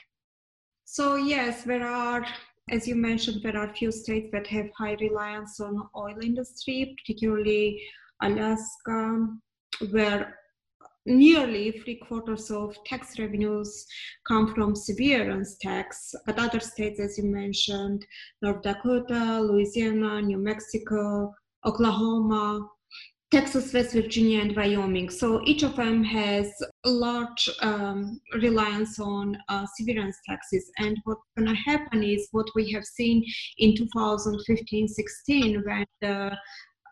[0.86, 2.26] So, yes, there are,
[2.70, 6.96] as you mentioned, there are a few states that have high reliance on oil industry,
[6.98, 7.82] particularly
[8.22, 9.28] Alaska,
[9.92, 10.36] where
[11.06, 13.86] nearly three quarters of tax revenues
[14.28, 18.06] come from severance tax, but other states, as you mentioned,
[18.42, 21.34] North Dakota, Louisiana, New Mexico,
[21.66, 22.68] Oklahoma,
[23.30, 25.10] Texas, West Virginia, and Wyoming.
[25.10, 26.50] So each of them has
[26.86, 30.72] a large um, reliance on uh, severance taxes.
[30.78, 33.26] And what's going to happen is what we have seen
[33.58, 36.38] in 2015-16 when the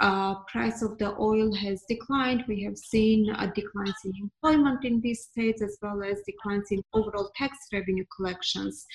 [0.01, 2.43] uh, price of the oil has declined.
[2.47, 6.81] We have seen a decline in employment in these states as well as declines in
[6.93, 8.85] overall tax revenue collections.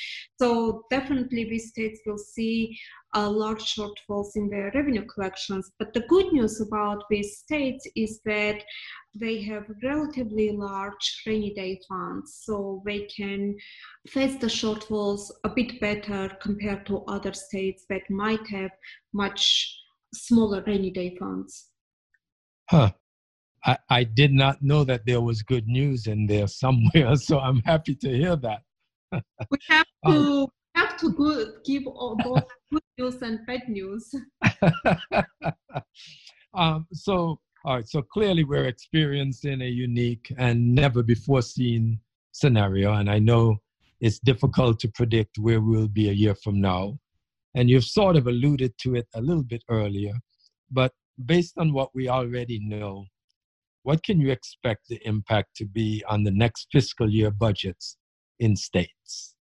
[0.41, 2.79] So definitely these states will see
[3.15, 5.71] large shortfalls in their revenue collections.
[5.79, 8.63] But the good news about these states is that
[9.15, 13.57] they have relatively large rainy day funds, so they can
[14.07, 18.71] face the shortfalls a bit better compared to other states that might have
[19.13, 19.80] much
[20.15, 21.69] smaller rainy day funds.
[22.69, 22.93] Huh.
[23.65, 27.61] I, I did not know that there was good news in there somewhere, so I'm
[27.61, 28.63] happy to hear that.
[29.13, 34.15] we have to um, have to good, give all both good news and bad news.
[36.55, 37.89] um, so, all right.
[37.89, 42.01] So clearly, we're experiencing a unique and never before seen
[42.33, 43.59] scenario, and I know
[44.01, 46.99] it's difficult to predict where we'll be a year from now.
[47.55, 50.15] And you've sort of alluded to it a little bit earlier,
[50.71, 50.93] but
[51.27, 53.07] based on what we already know,
[53.83, 57.97] what can you expect the impact to be on the next fiscal year budgets
[58.39, 59.35] in states?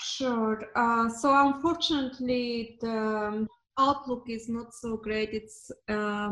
[0.00, 0.62] Sure.
[0.76, 3.46] Uh, so unfortunately, the
[3.78, 5.30] outlook is not so great.
[5.32, 6.30] It's uh,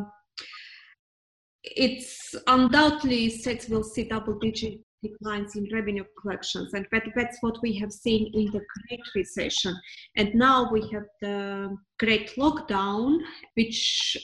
[1.63, 4.79] it's undoubtedly states will see double-digit
[5.09, 9.75] declines in revenue collections, and that, that's what we have seen in the Great Recession.
[10.17, 13.19] And now we have the Great Lockdown,
[13.55, 14.17] which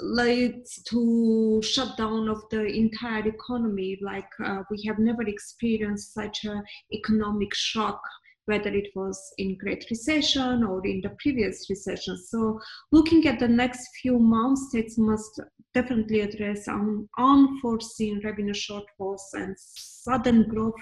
[0.00, 3.98] leads to shutdown of the entire economy.
[4.02, 6.62] Like uh, we have never experienced such a
[6.92, 8.00] economic shock
[8.46, 12.16] whether it was in Great Recession or in the previous recession.
[12.16, 12.60] So,
[12.92, 15.40] looking at the next few months, states must
[15.72, 20.74] definitely address un- unforeseen revenue shortfalls and sudden growth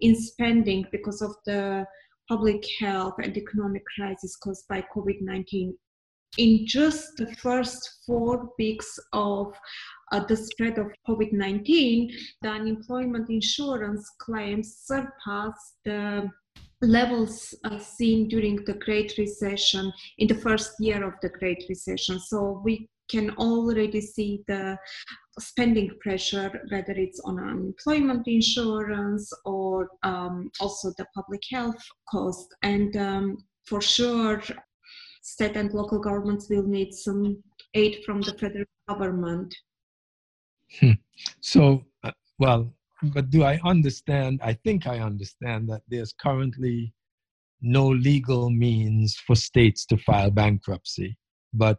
[0.00, 1.86] in spending because of the
[2.28, 5.76] public health and economic crisis caused by COVID 19.
[6.38, 9.52] In just the first four weeks of
[10.12, 12.10] uh, the spread of COVID 19,
[12.40, 16.30] the unemployment insurance claims surpassed the
[16.82, 22.18] levels uh, seen during the Great Recession in the first year of the Great Recession.
[22.18, 24.76] So we can already see the
[25.38, 32.54] spending pressure, whether it's on unemployment insurance or um, also the public health cost.
[32.62, 34.42] And um, for sure,
[35.22, 37.42] state and local governments will need some
[37.74, 39.54] aid from the federal government.
[40.80, 40.92] Hmm.
[41.40, 42.72] So, uh, well,
[43.02, 44.40] but do I understand?
[44.42, 46.92] I think I understand that there's currently
[47.60, 51.16] no legal means for states to file bankruptcy.
[51.52, 51.78] But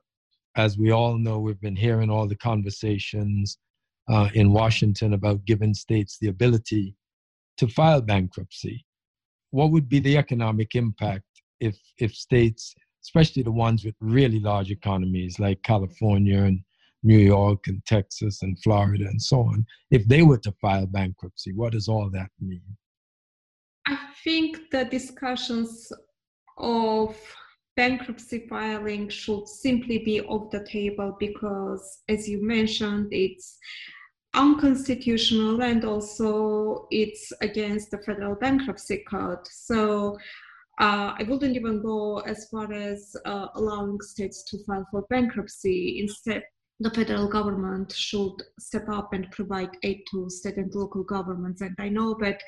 [0.56, 3.58] as we all know, we've been hearing all the conversations
[4.10, 6.96] uh, in Washington about giving states the ability
[7.58, 8.86] to file bankruptcy.
[9.52, 11.26] What would be the economic impact
[11.60, 16.60] if, if states, especially the ones with really large economies like California and
[17.04, 21.54] New York and Texas and Florida and so on, if they were to file bankruptcy,
[21.54, 22.64] what does all that mean?
[23.88, 25.92] I think the discussions
[26.58, 27.18] of
[27.76, 33.58] bankruptcy filing should simply be off the table because, as you mentioned, it's
[34.34, 39.46] unconstitutional and also it's against the federal bankruptcy code.
[39.46, 40.18] So
[40.80, 46.00] uh, I wouldn't even go as far as uh, allowing states to file for bankruptcy.
[46.02, 46.44] Instead,
[46.84, 51.62] the federal government should step up and provide aid to state and local governments.
[51.62, 52.42] And I know that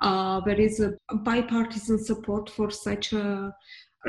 [0.00, 3.54] uh, there is a bipartisan support for such a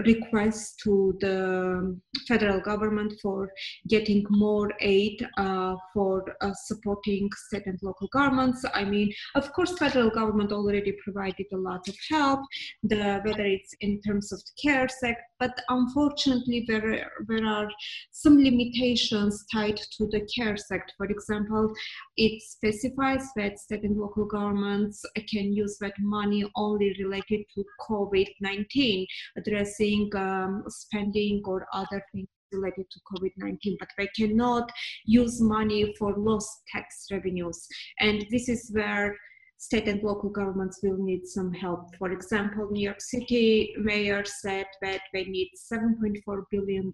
[0.05, 3.49] request to the federal government for
[3.87, 8.65] getting more aid uh, for uh, supporting state and local governments.
[8.73, 12.41] I mean, of course, federal government already provided a lot of help,
[12.83, 17.69] the, whether it's in terms of the CARES Act, but unfortunately, there, there are
[18.11, 20.93] some limitations tied to the CARES Act.
[20.97, 21.73] For example,
[22.17, 29.05] it specifies that state and local governments can use that money only related to COVID-19,
[29.37, 29.84] addressing
[30.15, 34.71] um, spending or other things related to COVID 19, but they cannot
[35.05, 37.67] use money for lost tax revenues.
[37.99, 39.15] And this is where
[39.57, 41.95] state and local governments will need some help.
[41.97, 46.93] For example, New York City mayor said that they need $7.4 billion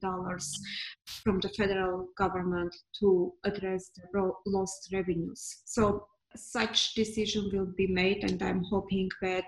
[1.24, 5.64] from the federal government to address the lost revenues.
[5.66, 9.44] So such decision will be made and i'm hoping that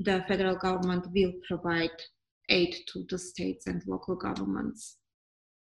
[0.00, 1.96] the federal government will provide
[2.48, 4.96] aid to the states and local governments.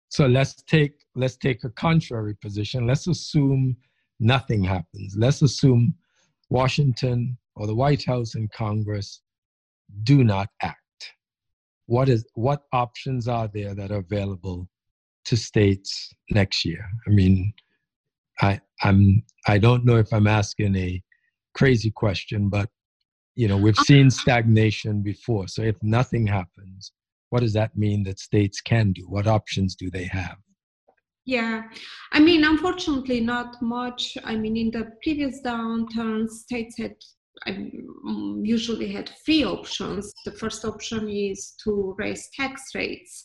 [0.09, 2.87] So let's take let's take a contrary position.
[2.87, 3.77] Let's assume
[4.20, 5.16] nothing happens.
[5.16, 5.95] Let's assume
[6.49, 9.22] Washington or the White House and Congress
[10.05, 10.81] do not act.
[11.87, 14.68] What is what options are there that are available
[15.27, 16.85] to states next year?
[17.07, 17.53] I mean,
[18.41, 21.03] I I'm I don't know if I'm asking a
[21.55, 22.68] crazy question, but
[23.37, 26.93] you know we've seen stagnation before so if nothing happens
[27.30, 29.03] what does that mean that states can do?
[29.03, 30.39] What options do they have?
[31.24, 31.62] Yeah
[32.12, 34.16] i mean unfortunately not much.
[34.24, 36.95] I mean in the previous downturn states had
[37.47, 40.12] um, usually had three options.
[40.24, 43.24] The first option is to raise tax rates.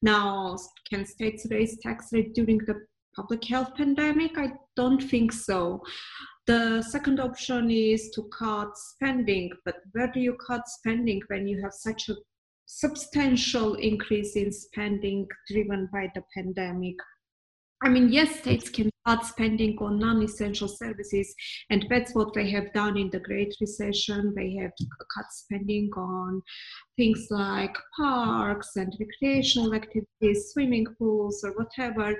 [0.00, 0.56] Now
[0.88, 2.76] can states raise tax rate during the
[3.16, 4.38] public health pandemic?
[4.38, 5.82] I don't think so
[6.50, 11.62] the second option is to cut spending, but where do you cut spending when you
[11.62, 12.16] have such a
[12.66, 16.96] substantial increase in spending driven by the pandemic?
[17.84, 21.32] I mean, yes, states can cut spending on non essential services,
[21.70, 24.34] and that's what they have done in the Great Recession.
[24.34, 24.72] They have
[25.16, 26.42] cut spending on
[26.96, 32.18] things like parks and recreational activities, swimming pools, or whatever.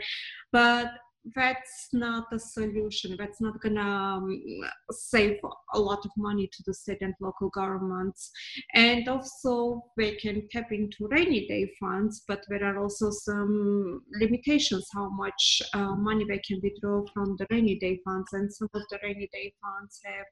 [0.53, 0.93] But
[1.35, 3.16] that's not a solution.
[3.18, 4.43] That's not gonna um,
[4.91, 5.39] save
[5.75, 8.31] a lot of money to the state and local governments.
[8.75, 14.89] And also, they can tap into rainy day funds, but there are also some limitations
[14.95, 18.33] how much uh, money they can withdraw from the rainy day funds.
[18.33, 20.27] And some of the rainy day funds have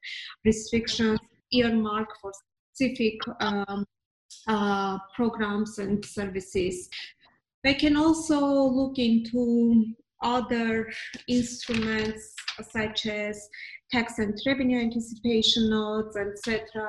[0.44, 1.20] restrictions
[1.52, 2.32] earmarked for
[2.72, 3.84] specific um,
[4.46, 6.88] uh, programs and services.
[7.64, 10.90] They can also look into other
[11.28, 12.34] instruments
[12.70, 13.48] such as
[13.90, 16.88] tax and revenue anticipation notes, etc.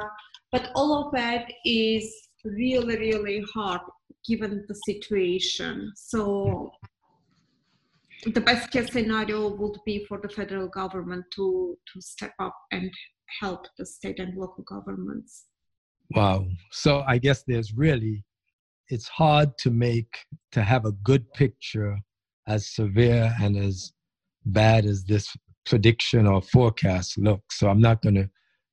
[0.52, 2.12] But all of that is
[2.44, 3.82] really, really hard
[4.28, 5.92] given the situation.
[5.96, 6.72] So
[8.26, 12.92] the best case scenario would be for the federal government to, to step up and
[13.40, 15.46] help the state and local governments.
[16.12, 16.48] Wow.
[16.72, 18.26] So I guess there's really,
[18.90, 20.18] it's hard to make,
[20.52, 21.98] to have a good picture
[22.50, 23.93] as severe and as
[24.45, 25.34] bad as this
[25.66, 27.60] prediction or forecast looks.
[27.60, 28.30] So I'm not going to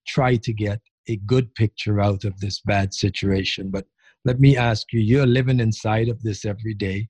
[0.07, 3.71] try to get a good picture out of this bad situation.
[3.71, 3.85] But
[4.25, 7.09] let me ask you you're living inside of this every day,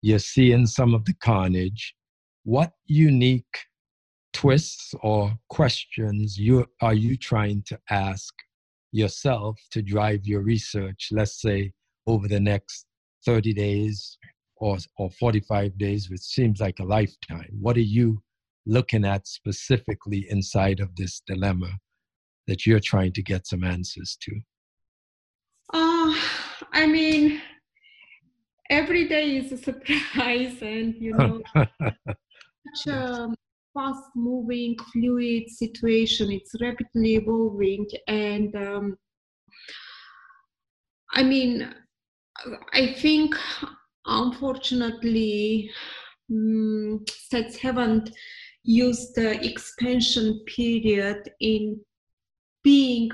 [0.00, 1.94] you're seeing some of the carnage.
[2.44, 3.58] What unique
[4.32, 8.34] twists or questions you are you trying to ask
[8.92, 11.72] yourself to drive your research let's say
[12.08, 12.84] over the next
[13.24, 14.18] 30 days
[14.56, 17.48] or, or 45 days, which seems like a lifetime.
[17.60, 18.22] What are you
[18.66, 21.70] looking at specifically inside of this dilemma
[22.46, 24.32] that you're trying to get some answers to?
[25.72, 26.14] Uh,
[26.72, 27.40] I mean,
[28.70, 31.42] every day is a surprise, and you know,
[32.76, 33.28] such a
[33.74, 36.30] fast moving, fluid situation.
[36.30, 38.96] It's rapidly evolving, and um,
[41.12, 41.74] I mean,
[42.72, 43.34] I think
[44.06, 45.70] unfortunately,
[46.30, 48.10] um, states haven't
[48.62, 51.80] used the expansion period in
[52.62, 53.10] being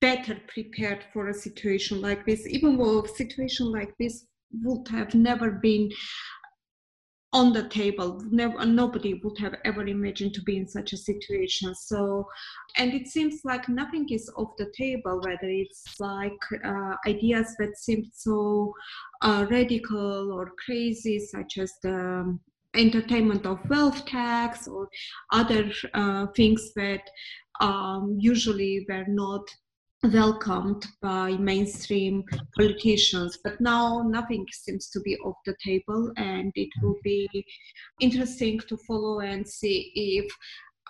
[0.00, 4.26] better prepared for a situation like this, even though a situation like this
[4.62, 5.90] would have never been
[7.32, 8.22] on the table.
[8.30, 11.74] Never, nobody would have ever imagined to be in such a situation.
[11.74, 12.26] So,
[12.76, 17.76] and it seems like nothing is off the table, whether it's like uh, ideas that
[17.76, 18.72] seem so
[19.22, 22.38] uh, radical or crazy, such as the
[22.74, 24.88] entertainment of wealth tax or
[25.32, 27.02] other uh, things that
[27.60, 29.42] um, usually were not
[30.04, 32.24] welcomed by mainstream
[32.56, 33.38] politicians.
[33.42, 37.28] But now nothing seems to be off the table, and it will be
[38.00, 40.30] interesting to follow and see if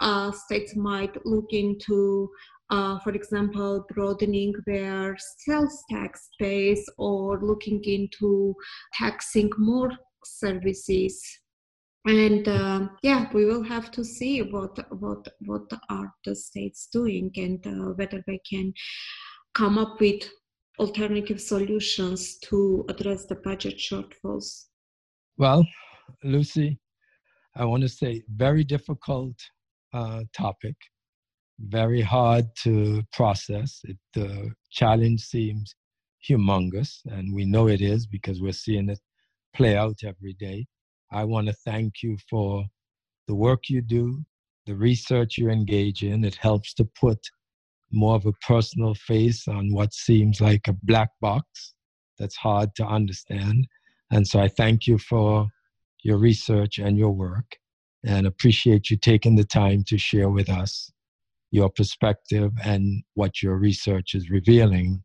[0.00, 2.28] uh, states might look into.
[2.68, 8.52] Uh, for example, broadening their sales tax base or looking into
[8.92, 9.92] taxing more
[10.24, 11.22] services
[12.06, 17.30] and uh, yeah we will have to see what what what are the states doing
[17.36, 18.72] and uh, whether they can
[19.54, 20.28] come up with
[20.78, 24.66] alternative solutions to address the budget shortfalls.
[25.38, 25.66] Well
[26.22, 26.78] lucy
[27.56, 29.34] i want to say very difficult
[29.92, 30.76] uh, topic
[31.60, 33.80] very hard to process.
[33.84, 35.74] It the challenge seems
[36.28, 39.00] humongous and we know it is because we're seeing it
[39.54, 40.66] play out every day
[41.12, 42.64] I want to thank you for
[43.28, 44.24] the work you do,
[44.66, 46.24] the research you engage in.
[46.24, 47.18] It helps to put
[47.92, 51.74] more of a personal face on what seems like a black box
[52.18, 53.66] that's hard to understand.
[54.10, 55.48] And so I thank you for
[56.02, 57.56] your research and your work
[58.04, 60.90] and appreciate you taking the time to share with us
[61.50, 65.02] your perspective and what your research is revealing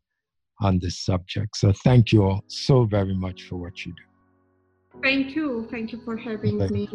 [0.60, 1.56] on this subject.
[1.56, 4.11] So thank you all so very much for what you do.
[5.02, 5.66] Thank you.
[5.70, 6.88] Thank you for having me.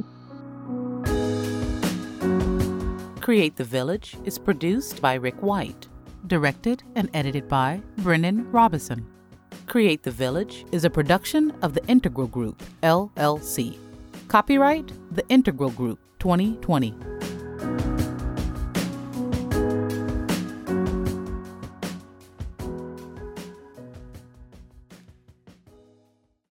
[3.21, 5.87] Create the Village is produced by Rick White,
[6.27, 9.05] directed and edited by Brennan Robison.
[9.65, 13.77] Create the Village is a production of the Integral Group, LLC.
[14.29, 17.16] Copyright The Integral Group 2020.